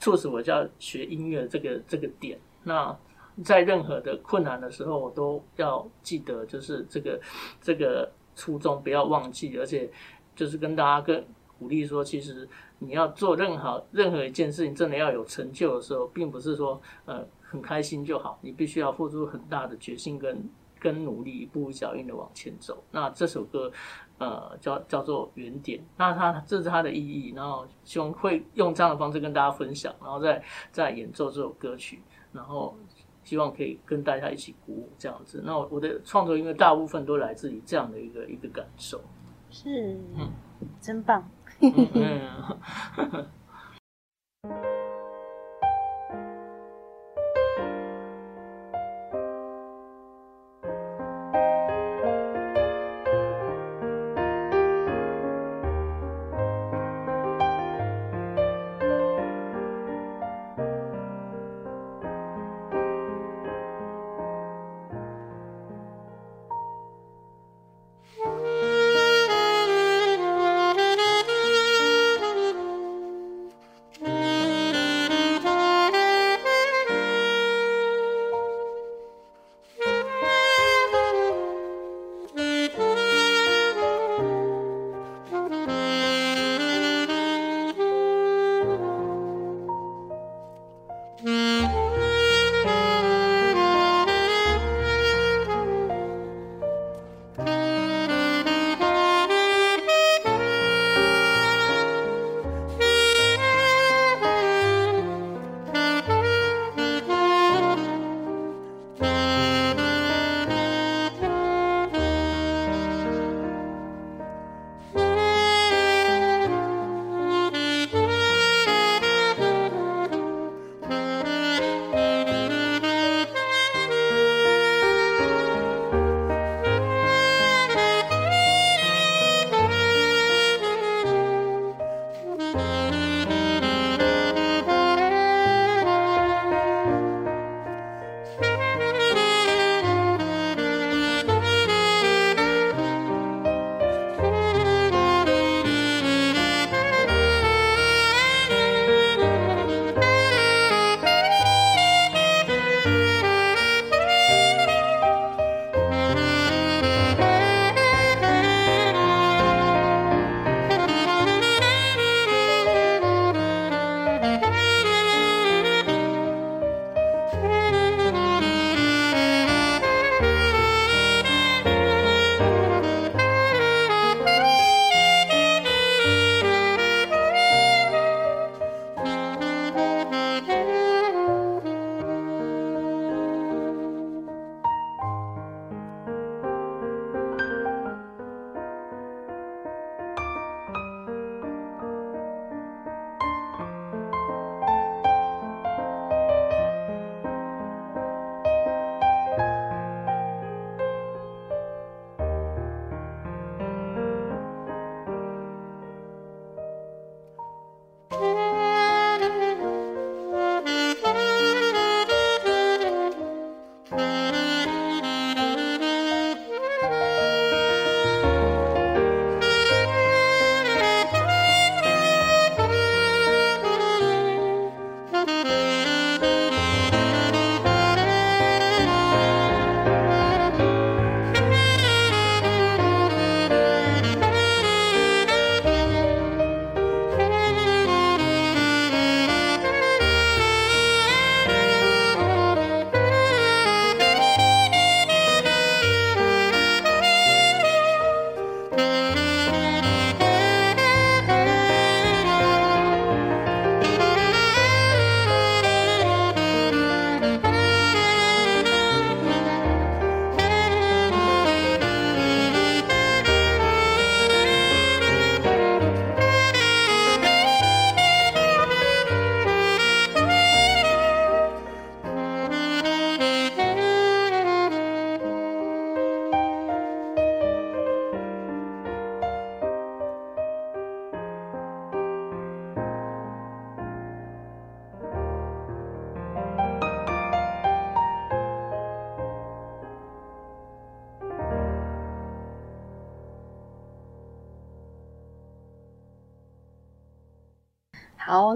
[0.01, 2.39] 促使我叫学音乐这个这个点。
[2.63, 2.97] 那
[3.45, 7.21] 在任何的困难的时候，我都要记得就是这个
[7.61, 9.91] 这个初衷不要忘记，而且
[10.35, 11.23] 就是跟大家跟
[11.59, 17.23] 鼓励说，其实你要做任何任何一件事情，真的要有成就的时候，并不是说呃。
[17.53, 20.51] 很开心就好，你必须要付出很大的决心跟
[20.81, 22.83] 跟努力，一步一脚印的往前走。
[22.91, 23.71] 那这首歌，
[24.17, 25.85] 呃，叫叫做原点。
[25.99, 32.75] 那它这是它的意义，然后希望会用这样的方式跟大家分享，然后再再演奏这首歌曲，然后
[33.23, 35.43] 希望可以跟大家一起鼓舞这样子。
[35.45, 38.99] 那我的创作音乐大部分都来自于这样的一个一个感受。
[39.51, 40.33] 是，嗯，
[40.81, 41.23] 真棒。
[42.41, 42.57] 好，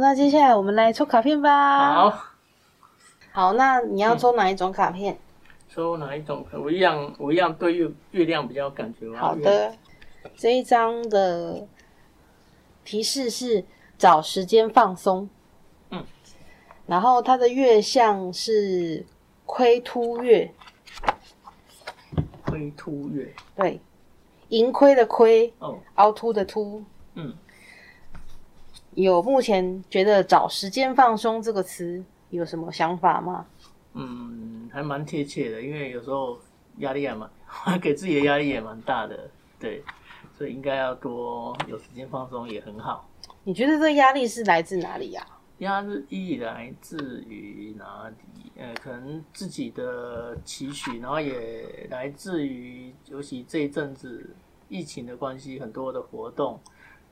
[0.07, 1.93] 那接下来我们来抽卡片吧。
[1.93, 2.23] 好，
[3.33, 5.19] 好，那你要抽哪一种卡片？
[5.69, 6.47] 抽哪一种？
[6.53, 9.13] 我一样，我一样对月月亮比较有感觉。
[9.17, 9.75] 好的，
[10.37, 11.67] 这一张的
[12.85, 13.65] 提示是
[13.99, 15.29] 找时间放松。
[15.91, 16.05] 嗯，
[16.87, 19.05] 然后它的月相是
[19.45, 20.49] 亏凸月，
[22.45, 23.81] 亏凸月，对，
[24.51, 26.85] 盈亏的亏，哦，凹凸的凸。
[27.15, 27.35] 嗯，
[28.97, 33.47] 有目前觉得找时间放松这个词有什么想法吗？
[33.93, 36.39] 嗯，还蛮贴切的，因为有时候
[36.79, 37.31] 压力也蛮，
[37.79, 39.31] 给自己的压力也蛮大的，
[39.61, 39.85] 对，
[40.37, 43.07] 所以应该要多有时间放松也很好。
[43.45, 45.27] 你觉得这个压力是来自哪里呀、
[45.59, 48.51] 压力来自于哪里？
[48.59, 54.35] 呃，可能自己的期许，然后也来自于，尤其这一阵子
[54.71, 56.59] 疫情的关系，很多的活动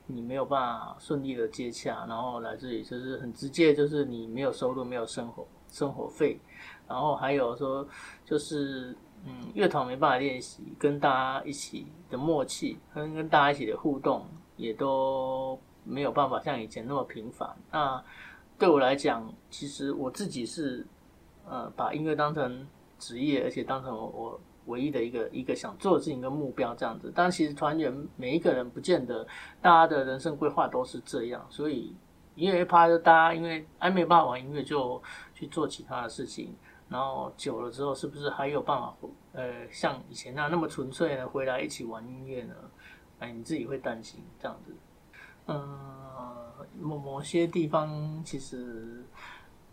[0.07, 6.39] 你没有办法顺利的接洽，然后来自于就是很直接，就是你没有收入，没有生活生活费，
[6.87, 7.87] 然后还有说
[8.23, 8.95] 就是
[9.25, 14.25] 嗯，乐团没办法练习，跟大家一起的默契，跟跟大家一起的互动
[14.55, 17.49] 也都没有办法像以前那么频繁。
[17.71, 18.03] 那
[18.59, 20.85] 对我来讲，其实我自己是
[21.47, 22.67] 呃把音乐当成
[22.99, 27.11] 职业，而且当成我唯一的一个一个想做的事情跟目标这样子。
[27.13, 29.25] 但其实团员每一个人不见得
[29.61, 31.95] 大家的人生规划都是这样，所以
[32.35, 35.01] 音乐趴就大家因为还没办法玩音乐，就
[35.33, 36.55] 去做其他的事情。
[36.87, 38.95] 然后久了之后，是不是还有办法
[39.33, 42.53] 呃像以前那那么纯粹的回来一起玩音乐呢？
[43.17, 44.75] 哎，你自己会担心这样子。
[45.47, 45.79] 嗯，
[46.79, 49.03] 某某些地方其实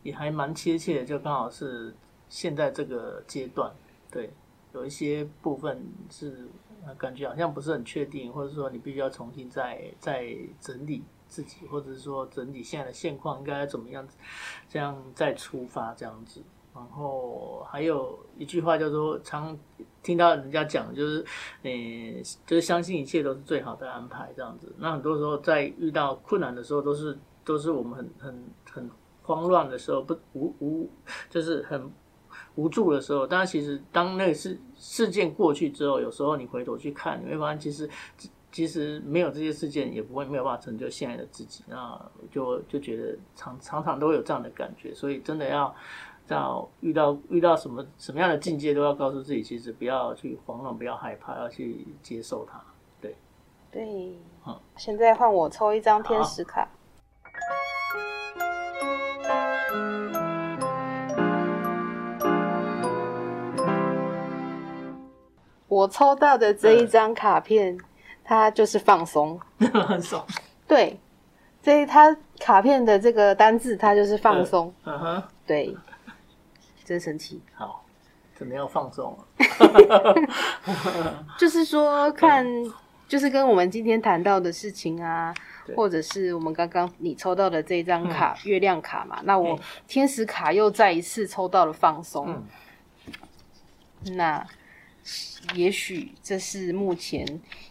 [0.03, 1.95] 也还蛮贴切的，就刚好是
[2.29, 3.71] 现在这个阶段，
[4.11, 4.31] 对，
[4.75, 6.47] 有一些部分是
[6.99, 14.07] 感觉好像不是很确定，或者说你必须要重新再再整理自己，或者是说整理现在的现况应该怎么样，
[14.69, 16.43] 这样再出发这样子。
[16.75, 19.55] 然后还有一句话叫做常
[20.03, 21.25] 听到人家讲，就是，
[21.63, 21.71] 呃，
[22.47, 24.75] 就是相信一切都是最好的安排这样子。
[24.79, 28.91] 那很多时候在遇到困难的时候，都是都是我们很很很
[29.23, 30.91] 慌乱的时候，不无无
[31.29, 31.93] 就是很
[32.55, 33.27] 无助的时候。
[33.27, 37.89] 但是其实当那个事事件过去之后，有时候你回头去看，你会发现其实
[38.51, 41.65] 其实没有这些事件，也不会没有办法成就现在的自己。
[41.69, 42.01] 那
[42.31, 45.75] 就就觉得常常常都有这样的感觉，所以真的要。
[46.29, 52.63] 到遇到遇到什么什么样的境界，都要告诉自己，其实不要去慌乱，不要害怕，要去接受它。
[53.01, 53.17] 对，
[53.73, 56.69] 对，嗯现在换我抽一张天使卡。
[65.73, 67.79] 我抽到的这一张卡片，
[68.23, 69.41] 它就是放松。
[69.89, 70.23] 很爽。
[70.69, 71.01] 对，
[71.63, 74.71] 这它卡片的这个单字，它就是放松。
[74.85, 75.75] 嗯哼，对，
[76.85, 77.41] 真神奇。
[77.55, 77.83] 好，
[78.35, 80.15] 怎么要放松了。
[81.41, 82.47] 就是说，看，
[83.09, 85.33] 就是跟我们今天谈到的事情啊，
[85.75, 89.59] 或者是我们刚刚你抽到的这张卡、月亮卡嘛，那我嗯
[89.89, 92.29] 天使卡又再一次抽到了放松。
[92.29, 92.45] 嗯
[94.17, 94.45] 那
[95.55, 97.27] 也许这是目前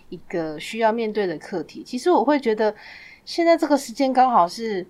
[0.09, 1.83] 一个需要面对的课题。
[1.83, 2.75] 其实我会觉得，
[3.23, 4.85] 现在这个时间刚好是，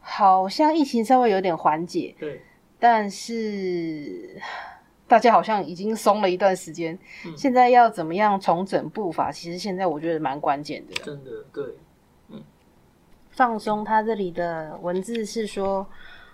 [0.00, 2.42] 好像疫情稍微有点缓解，对，
[2.78, 4.40] 但是
[5.06, 9.30] 大家好像已经松了一段时间，嗯现在要怎么样重整步伐？
[9.30, 10.94] 其实现在我觉得蛮关键的。
[11.04, 11.64] 真的对。
[12.30, 12.42] 嗯
[13.30, 15.86] 放松，它这里的文字是说，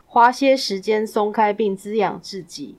[0.06, 2.76] 花些时间松开并滋养自己，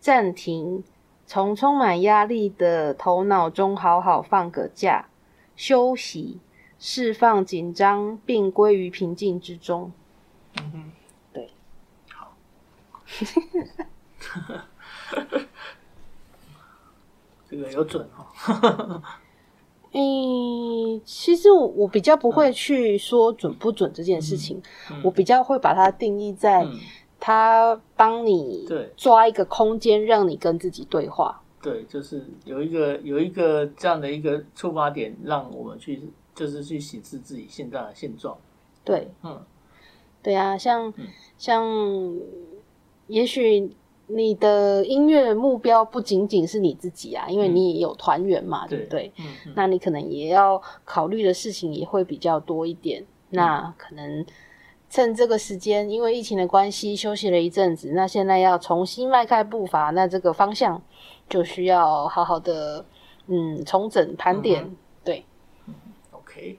[0.00, 0.82] 暂停，
[1.30, 5.06] 从充满压力的头脑中好好放个假，
[5.54, 6.40] 休息，
[6.76, 9.92] 释放紧张，并归于平静之中。
[10.58, 10.90] 嗯哼，
[11.32, 11.48] 对，
[12.12, 12.34] 好。
[17.48, 19.00] 这个有准哦。
[19.94, 24.60] 嗯，其实我我比较不会去说准不准这件事情，
[24.90, 26.76] 嗯我比较会把它定义在嗯，
[27.20, 31.40] 它帮你对抓一个空间，让你跟自己对话。
[31.62, 36.02] 对，就是有一个有一个这样的一个出发点，让我们去
[36.34, 38.36] 就是去审视自己现在的现状。
[38.82, 39.38] 对，嗯
[40.22, 41.06] 对啊，像、嗯
[41.36, 42.18] 像，
[43.08, 43.70] 也许
[44.06, 49.12] 你的音乐目标不仅仅是你自己啊，因为嗯你也有团员嘛，对不对？
[49.54, 53.02] 那你可能也要考虑的事情也会比较多一点。
[53.02, 54.26] 嗯那可能
[54.90, 60.82] 趁这个时间，因为疫情的关系休息了一阵子，那现在要重新迈开步伐，那这个方向
[61.28, 62.84] 就需要好好的
[63.28, 64.64] 嗯重整盘点。
[64.64, 65.24] 嗯对
[66.10, 66.58] ，，OK，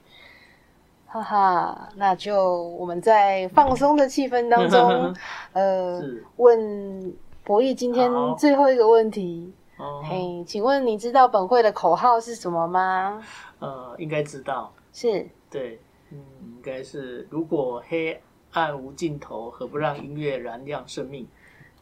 [1.06, 5.14] 哈哈，那就我们在放松的气氛当中，
[5.52, 6.02] 呃，
[6.36, 7.14] 问
[7.44, 9.52] 博弈今天最后一个问题。
[9.78, 13.22] 哦，嘿，请问你知道本会的口号是什么吗？
[13.60, 15.28] 呃，应该知道，是。
[15.50, 15.78] 对，
[16.12, 16.18] 嗯，
[16.56, 18.20] 应该是如果黑
[18.52, 21.26] 暗无尽头，何不让音乐燃亮生命？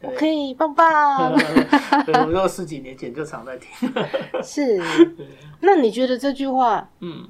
[0.01, 1.31] 我可以棒棒。
[2.05, 3.71] 对，我都十几年前就常在听。
[4.41, 4.81] 是，
[5.59, 7.29] 那你觉得这句话，嗯，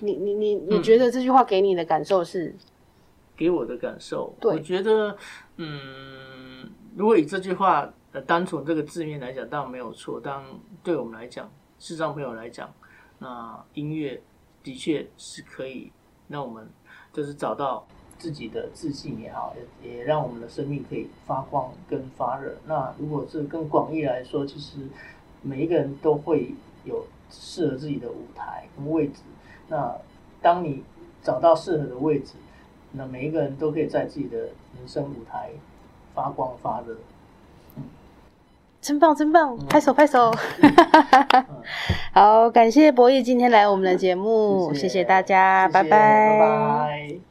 [0.00, 2.54] 你你你你觉得这句话给你的感受是？
[3.36, 5.16] 给我的感受，对我觉得，
[5.56, 10.20] 嗯，如果以这句话呃单纯这个字面来讲，当然没有错。
[10.20, 10.44] 当
[10.82, 12.70] 对我们来讲，视障朋友来讲，
[13.18, 14.20] 那音乐
[14.62, 15.90] 的确是可以
[16.28, 16.68] 让我们
[17.12, 17.86] 就是找到
[18.18, 22.56] 自己的自信也好，也也让我们的生命可以发光跟发热。
[22.66, 24.78] 那如果是更广义来说，其实
[25.42, 26.54] 每一个人都会
[26.84, 29.22] 有适合自己的舞台跟位置。
[29.68, 29.96] 那
[30.42, 30.82] 当你
[31.22, 32.34] 找到适合的位置，
[32.92, 35.50] 那每一个人都可以在自己的人生舞台
[36.14, 36.96] 发光发热。
[38.80, 39.56] 真棒，真棒！
[39.58, 40.32] 嗯拍手，拍手。
[42.12, 47.29] 好，感谢博弈今天来我们的节目，谢谢大家，拜拜。